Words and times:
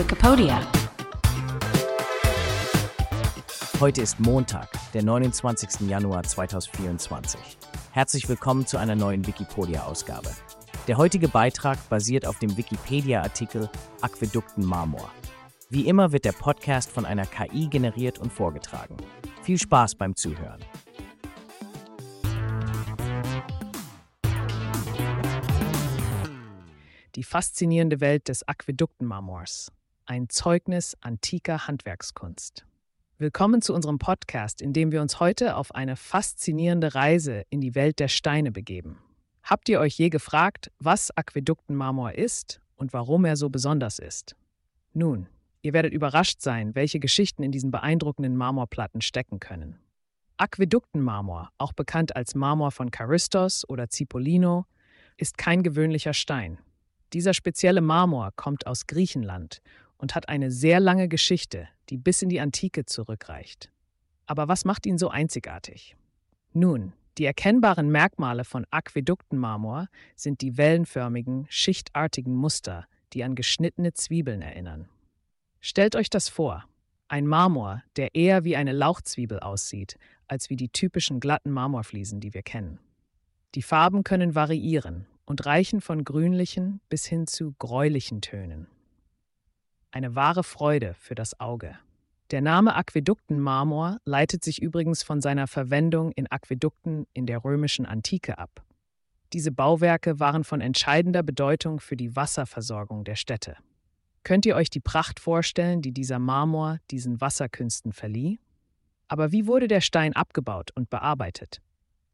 Wikipedia. 0.00 0.66
Heute 3.80 4.00
ist 4.00 4.18
Montag, 4.18 4.70
der 4.94 5.02
29. 5.02 5.86
Januar 5.90 6.22
2024. 6.22 7.38
Herzlich 7.90 8.26
willkommen 8.26 8.66
zu 8.66 8.78
einer 8.78 8.96
neuen 8.96 9.26
Wikipedia-Ausgabe. 9.26 10.30
Der 10.88 10.96
heutige 10.96 11.28
Beitrag 11.28 11.86
basiert 11.90 12.26
auf 12.26 12.38
dem 12.38 12.56
Wikipedia-Artikel 12.56 13.68
Aquädukten 14.00 14.64
Marmor. 14.64 15.10
Wie 15.68 15.86
immer 15.86 16.12
wird 16.12 16.24
der 16.24 16.32
Podcast 16.32 16.90
von 16.90 17.04
einer 17.04 17.26
KI 17.26 17.66
generiert 17.66 18.18
und 18.18 18.32
vorgetragen. 18.32 18.96
Viel 19.42 19.58
Spaß 19.58 19.96
beim 19.96 20.16
Zuhören. 20.16 20.64
Die 27.16 27.22
faszinierende 27.22 28.00
Welt 28.00 28.28
des 28.28 28.48
Aquäduktenmarmors. 28.48 29.70
Ein 30.10 30.28
Zeugnis 30.28 30.96
antiker 31.02 31.68
Handwerkskunst. 31.68 32.66
Willkommen 33.18 33.62
zu 33.62 33.72
unserem 33.72 34.00
Podcast, 34.00 34.60
in 34.60 34.72
dem 34.72 34.90
wir 34.90 35.02
uns 35.02 35.20
heute 35.20 35.54
auf 35.54 35.72
eine 35.72 35.94
faszinierende 35.94 36.96
Reise 36.96 37.44
in 37.48 37.60
die 37.60 37.76
Welt 37.76 38.00
der 38.00 38.08
Steine 38.08 38.50
begeben. 38.50 38.98
Habt 39.44 39.68
ihr 39.68 39.78
euch 39.78 39.96
je 39.96 40.08
gefragt, 40.08 40.72
was 40.80 41.16
Aquäduktenmarmor 41.16 42.14
ist 42.14 42.60
und 42.74 42.92
warum 42.92 43.24
er 43.24 43.36
so 43.36 43.50
besonders 43.50 44.00
ist? 44.00 44.34
Nun, 44.94 45.28
ihr 45.62 45.74
werdet 45.74 45.92
überrascht 45.92 46.40
sein, 46.40 46.74
welche 46.74 46.98
Geschichten 46.98 47.44
in 47.44 47.52
diesen 47.52 47.70
beeindruckenden 47.70 48.36
Marmorplatten 48.36 49.02
stecken 49.02 49.38
können. 49.38 49.78
Aquäduktenmarmor, 50.38 51.50
auch 51.56 51.72
bekannt 51.72 52.16
als 52.16 52.34
Marmor 52.34 52.72
von 52.72 52.90
Charistos 52.90 53.64
oder 53.68 53.86
Cipollino, 53.88 54.66
ist 55.18 55.38
kein 55.38 55.62
gewöhnlicher 55.62 56.14
Stein. 56.14 56.58
Dieser 57.12 57.32
spezielle 57.32 57.80
Marmor 57.80 58.32
kommt 58.34 58.66
aus 58.66 58.88
Griechenland 58.88 59.62
und 60.00 60.14
hat 60.14 60.28
eine 60.28 60.50
sehr 60.50 60.80
lange 60.80 61.08
Geschichte, 61.08 61.68
die 61.90 61.98
bis 61.98 62.22
in 62.22 62.28
die 62.28 62.40
Antike 62.40 62.86
zurückreicht. 62.86 63.70
Aber 64.26 64.48
was 64.48 64.64
macht 64.64 64.86
ihn 64.86 64.98
so 64.98 65.08
einzigartig? 65.10 65.96
Nun, 66.52 66.92
die 67.18 67.24
erkennbaren 67.26 67.90
Merkmale 67.90 68.44
von 68.44 68.66
Aquäduktenmarmor 68.70 69.88
sind 70.16 70.40
die 70.40 70.56
wellenförmigen, 70.56 71.46
schichtartigen 71.50 72.34
Muster, 72.34 72.86
die 73.12 73.24
an 73.24 73.34
geschnittene 73.34 73.92
Zwiebeln 73.92 74.40
erinnern. 74.40 74.88
Stellt 75.60 75.96
euch 75.96 76.08
das 76.08 76.28
vor, 76.28 76.64
ein 77.08 77.26
Marmor, 77.26 77.82
der 77.96 78.14
eher 78.14 78.44
wie 78.44 78.56
eine 78.56 78.72
Lauchzwiebel 78.72 79.40
aussieht, 79.40 79.96
als 80.28 80.48
wie 80.48 80.56
die 80.56 80.68
typischen 80.68 81.20
glatten 81.20 81.50
Marmorfliesen, 81.50 82.20
die 82.20 82.32
wir 82.32 82.42
kennen. 82.42 82.78
Die 83.56 83.62
Farben 83.62 84.04
können 84.04 84.36
variieren 84.36 85.06
und 85.26 85.44
reichen 85.44 85.80
von 85.80 86.04
grünlichen 86.04 86.80
bis 86.88 87.04
hin 87.04 87.26
zu 87.26 87.52
gräulichen 87.58 88.20
Tönen. 88.20 88.68
Eine 89.92 90.14
wahre 90.14 90.44
Freude 90.44 90.94
für 90.94 91.16
das 91.16 91.40
Auge. 91.40 91.76
Der 92.30 92.40
Name 92.40 92.76
Aquäduktenmarmor 92.76 93.98
leitet 94.04 94.44
sich 94.44 94.62
übrigens 94.62 95.02
von 95.02 95.20
seiner 95.20 95.48
Verwendung 95.48 96.12
in 96.12 96.30
Aquädukten 96.30 97.08
in 97.12 97.26
der 97.26 97.42
römischen 97.42 97.86
Antike 97.86 98.38
ab. 98.38 98.64
Diese 99.32 99.50
Bauwerke 99.50 100.20
waren 100.20 100.44
von 100.44 100.60
entscheidender 100.60 101.24
Bedeutung 101.24 101.80
für 101.80 101.96
die 101.96 102.14
Wasserversorgung 102.14 103.02
der 103.02 103.16
Städte. 103.16 103.56
Könnt 104.22 104.46
ihr 104.46 104.54
euch 104.54 104.70
die 104.70 104.80
Pracht 104.80 105.18
vorstellen, 105.18 105.82
die 105.82 105.92
dieser 105.92 106.20
Marmor 106.20 106.78
diesen 106.92 107.20
Wasserkünsten 107.20 107.92
verlieh? 107.92 108.38
Aber 109.08 109.32
wie 109.32 109.48
wurde 109.48 109.66
der 109.66 109.80
Stein 109.80 110.14
abgebaut 110.14 110.70
und 110.76 110.88
bearbeitet? 110.88 111.60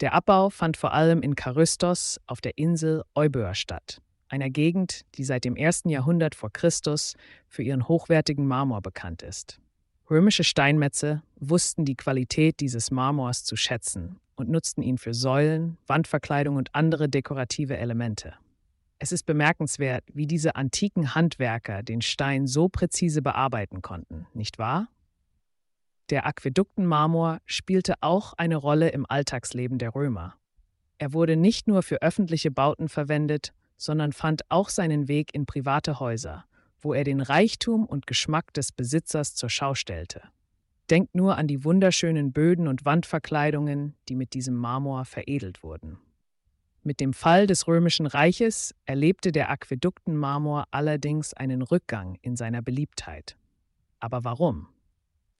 Der 0.00 0.12
Abbau 0.12 0.50
fand 0.50 0.76
vor 0.76 0.92
allem 0.92 1.22
in 1.22 1.36
Charystos 1.36 2.20
auf 2.26 2.42
der 2.42 2.58
Insel 2.58 3.02
Euböa 3.14 3.54
statt, 3.54 4.01
einer 4.32 4.50
Gegend, 4.50 5.02
die 5.14 5.24
seit 5.24 5.44
dem 5.44 5.56
ersten 5.56 5.90
Jahrhundert 5.90 6.34
vor 6.34 6.50
Christus 6.50 7.14
für 7.48 7.62
ihren 7.62 7.86
hochwertigen 7.86 8.46
Marmor 8.46 8.80
bekannt 8.80 9.22
ist. 9.22 9.60
Römische 10.10 10.42
Steinmetze 10.42 11.22
wussten 11.36 11.84
die 11.84 11.96
Qualität 11.96 12.60
dieses 12.60 12.90
Marmors 12.90 13.44
zu 13.44 13.56
schätzen 13.56 14.18
und 14.34 14.48
nutzten 14.48 14.82
ihn 14.82 14.98
für 14.98 15.14
Säulen, 15.14 15.76
Wandverkleidung 15.86 16.56
und 16.56 16.74
andere 16.74 17.08
dekorative 17.08 17.76
Elemente. 17.76 18.34
Es 18.98 19.12
ist 19.12 19.26
bemerkenswert, 19.26 20.04
wie 20.12 20.26
diese 20.26 20.56
antiken 20.56 21.14
Handwerker 21.14 21.82
den 21.82 22.02
Stein 22.02 22.46
so 22.46 22.68
präzise 22.68 23.20
bearbeiten 23.20 23.82
konnten, 23.82 24.26
nicht 24.32 24.58
wahr? 24.58 24.88
Der 26.08 26.26
Aquäduktenmarmor 26.26 27.40
spielte 27.44 27.94
auch 28.00 28.32
eine 28.34 28.56
Rolle 28.56 28.90
im 28.90 29.04
Alltagsleben 29.08 29.78
der 29.78 29.94
Römer. 29.94 30.34
Er 30.98 31.12
wurde 31.12 31.36
nicht 31.36 31.66
nur 31.66 31.82
für 31.82 32.00
öffentliche 32.00 32.50
Bauten 32.50 32.88
verwendet, 32.88 33.52
sondern 33.76 34.12
fand 34.12 34.42
auch 34.50 34.68
seinen 34.68 35.08
Weg 35.08 35.34
in 35.34 35.46
private 35.46 36.00
Häuser, 36.00 36.44
wo 36.80 36.94
er 36.94 37.04
den 37.04 37.20
Reichtum 37.20 37.86
und 37.86 38.06
Geschmack 38.06 38.52
des 38.54 38.72
Besitzers 38.72 39.34
zur 39.34 39.50
Schau 39.50 39.74
stellte. 39.74 40.22
Denkt 40.90 41.14
nur 41.14 41.36
an 41.36 41.46
die 41.46 41.64
wunderschönen 41.64 42.32
Böden 42.32 42.68
und 42.68 42.84
Wandverkleidungen, 42.84 43.94
die 44.08 44.14
mit 44.14 44.34
diesem 44.34 44.54
Marmor 44.54 45.04
veredelt 45.04 45.62
wurden. 45.62 45.98
Mit 46.82 46.98
dem 46.98 47.12
Fall 47.12 47.46
des 47.46 47.68
Römischen 47.68 48.06
Reiches 48.06 48.74
erlebte 48.86 49.30
der 49.30 49.50
Aquäduktenmarmor 49.50 50.66
allerdings 50.72 51.32
einen 51.32 51.62
Rückgang 51.62 52.18
in 52.22 52.36
seiner 52.36 52.60
Beliebtheit. 52.60 53.36
Aber 54.00 54.24
warum? 54.24 54.66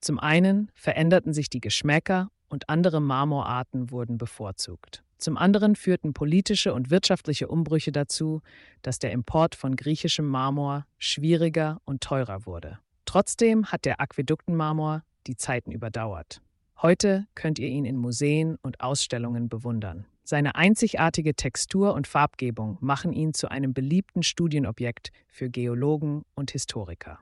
Zum 0.00 0.20
einen 0.20 0.70
veränderten 0.74 1.34
sich 1.34 1.50
die 1.50 1.60
Geschmäcker 1.60 2.28
und 2.48 2.68
andere 2.68 3.00
Marmorarten 3.00 3.90
wurden 3.90 4.18
bevorzugt. 4.18 5.02
Zum 5.22 5.36
anderen 5.36 5.76
führten 5.76 6.14
politische 6.14 6.74
und 6.74 6.90
wirtschaftliche 6.90 7.46
Umbrüche 7.46 7.92
dazu, 7.92 8.42
dass 8.82 8.98
der 8.98 9.12
Import 9.12 9.54
von 9.54 9.76
griechischem 9.76 10.26
Marmor 10.26 10.84
schwieriger 10.98 11.80
und 11.84 12.00
teurer 12.00 12.44
wurde. 12.44 12.80
Trotzdem 13.04 13.66
hat 13.66 13.84
der 13.84 14.00
Aquäduktenmarmor 14.00 15.04
die 15.28 15.36
Zeiten 15.36 15.70
überdauert. 15.70 16.42
Heute 16.80 17.28
könnt 17.36 17.60
ihr 17.60 17.68
ihn 17.68 17.84
in 17.84 17.98
Museen 17.98 18.58
und 18.62 18.80
Ausstellungen 18.80 19.48
bewundern. 19.48 20.06
Seine 20.24 20.56
einzigartige 20.56 21.36
Textur 21.36 21.94
und 21.94 22.08
Farbgebung 22.08 22.78
machen 22.80 23.12
ihn 23.12 23.32
zu 23.32 23.48
einem 23.48 23.72
beliebten 23.74 24.24
Studienobjekt 24.24 25.12
für 25.28 25.48
Geologen 25.48 26.24
und 26.34 26.50
Historiker. 26.50 27.20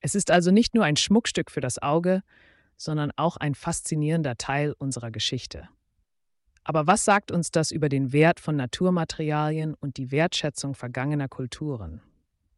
Es 0.00 0.14
ist 0.14 0.30
also 0.30 0.50
nicht 0.50 0.74
nur 0.74 0.84
ein 0.84 0.96
Schmuckstück 0.96 1.50
für 1.50 1.60
das 1.60 1.82
Auge, 1.82 2.22
sondern 2.78 3.10
auch 3.16 3.36
ein 3.36 3.54
faszinierender 3.54 4.38
Teil 4.38 4.74
unserer 4.78 5.10
Geschichte. 5.10 5.68
Aber 6.64 6.86
was 6.86 7.04
sagt 7.04 7.30
uns 7.30 7.50
das 7.50 7.70
über 7.70 7.90
den 7.90 8.12
Wert 8.12 8.40
von 8.40 8.56
Naturmaterialien 8.56 9.74
und 9.74 9.98
die 9.98 10.10
Wertschätzung 10.10 10.74
vergangener 10.74 11.28
Kulturen? 11.28 12.00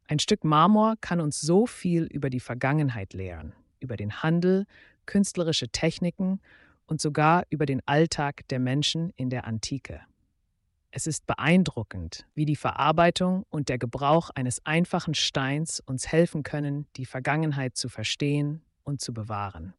Ein 0.07 0.21
Stück 0.21 0.45
Marmor 0.45 0.95
kann 1.01 1.21
uns 1.21 1.41
so 1.41 1.67
viel 1.67 2.05
über 2.05 2.31
die 2.31 2.39
Vergangenheit 2.39 3.13
lehren, 3.13 3.53
über 3.81 3.97
den 3.97 4.23
Handel, 4.23 4.67
künstlerische 5.07 5.69
Techniken 5.69 6.41
und 6.87 7.01
sogar 7.01 7.45
über 7.51 7.67
den 7.67 7.83
Alltag 7.87 8.47
der 8.49 8.61
Menschen 8.61 9.11
in 9.17 9.29
der 9.29 9.45
Antike. 9.45 10.01
Es 10.93 11.09
ist 11.09 11.27
beeindruckend, 11.27 12.27
wie 12.35 12.47
die 12.47 12.57
Verarbeitung 12.57 13.45
und 13.51 13.69
der 13.69 13.79
Gebrauch 13.79 14.31
eines 14.31 14.65
einfachen 14.65 15.15
Steins 15.15 15.81
uns 15.85 16.07
helfen 16.07 16.45
können, 16.45 16.87
die 16.97 17.07
Vergangenheit 17.07 17.77
zu 17.77 17.89
verstehen 17.89 18.63
und 18.85 19.01
zu 19.01 19.13
bewahren. 19.13 19.75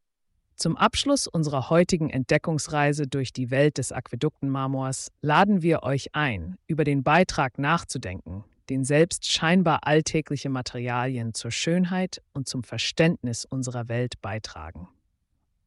Zum 0.58 0.76
Abschluss 0.76 1.28
unserer 1.28 1.70
heutigen 1.70 2.10
Entdeckungsreise 2.10 3.06
durch 3.06 3.32
die 3.32 3.52
Welt 3.52 3.78
des 3.78 3.92
Aquäduktenmarmors 3.92 5.12
laden 5.22 5.62
wir 5.62 5.84
euch 5.84 6.16
ein, 6.16 6.58
über 6.66 6.84
den 6.84 7.04
Beitrag 7.04 7.60
nachzudenken, 7.60 8.44
den 8.72 8.84
selbst 8.84 9.32
scheinbar 9.32 9.86
alltägliche 9.86 10.50
Materialien 10.50 11.36
zur 11.36 11.52
Schönheit 11.52 12.24
und 12.34 12.48
zum 12.48 12.64
Verständnis 12.64 13.46
unserer 13.46 13.88
Welt 13.88 14.20
beitragen. 14.24 14.88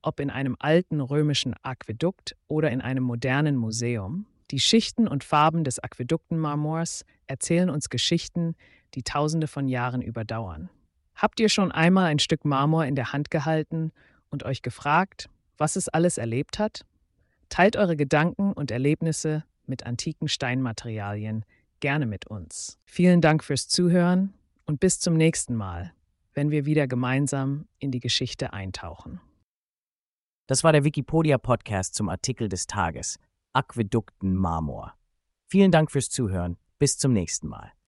Ob 0.03 0.19
in 0.19 0.29
einem 0.29 0.57
alten 0.59 1.01
römischen 1.01 1.55
Aquädukt 1.63 2.35
oder 2.49 2.73
in 2.73 2.81
einem 2.81 3.05
modernen 3.05 3.55
Museum, 3.55 4.27
die 4.51 4.59
Schichten 4.59 5.07
und 5.07 5.23
Farben 5.23 5.63
des 5.63 5.79
Aquäduktenmarmors 5.79 7.05
erzählen 7.29 7.71
uns 7.71 7.91
Geschichten, 7.91 8.57
die 8.95 9.05
tausende 9.05 9.47
von 9.47 9.69
Jahren 9.69 10.03
überdauern. 10.03 10.69
Habt 11.15 11.39
ihr 11.39 11.49
schon 11.49 11.71
einmal 11.71 12.07
ein 12.07 12.19
Stück 12.19 12.45
Marmor 12.45 12.87
in 12.87 12.97
der 12.97 13.13
Hand 13.13 13.31
gehalten 13.31 13.93
und 14.31 14.45
euch 14.45 14.63
gefragt, 14.63 15.29
was 15.59 15.77
es 15.77 15.89
alles 15.89 16.19
erlebt 16.19 16.59
hat? 16.59 16.85
Teilt 17.49 17.77
eure 17.77 17.97
Gedanken 17.97 18.53
und 18.53 18.71
Erlebnisse 18.71 19.45
mit 19.67 19.85
antiken 19.85 20.29
Steinmaterialien 20.29 21.45
gerne 21.81 22.07
mit 22.07 22.27
uns. 22.27 22.79
Vielen 22.85 23.21
Dank 23.21 23.43
fürs 23.43 23.69
Zuhören 23.69 24.35
und 24.67 24.81
bis 24.81 25.01
zum 25.01 25.15
nächsten 25.15 25.55
Mal, 25.55 25.93
wenn 26.35 26.51
wir 26.51 26.65
wieder 26.65 26.87
gemeinsam 26.87 27.67
in 27.79 27.91
die 27.91 28.01
Geschichte 28.01 28.53
eintauchen. 28.53 29.21
Das 30.47 30.65
war 30.65 30.73
der 30.73 30.85
Wikipedia-Podcast 30.85 31.95
zum 31.95 32.09
Artikel 32.09 32.49
des 32.49 32.67
Tages. 32.67 33.19
Aquädukten 33.53 34.35
Marmor. 34.35 34.95
Vielen 35.47 35.71
Dank 35.71 35.91
fürs 35.91 36.11
Zuhören. 36.11 36.57
Bis 36.79 36.99
zum 36.99 37.13
nächsten 37.13 37.49
Mal. 37.49 37.73